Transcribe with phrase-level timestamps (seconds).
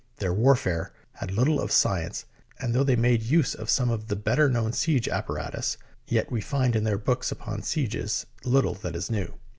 [0.17, 2.25] Their warfare had little of science,
[2.59, 5.77] and though they made use of some of the better known siege apparatus,
[6.07, 9.35] yet we find in their books upon sieges little that is new.